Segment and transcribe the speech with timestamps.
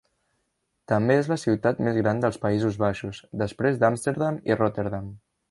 [0.91, 5.15] També és la ciutat més gran dels Països Baixos, després d'Amsterdam i Rotterdam.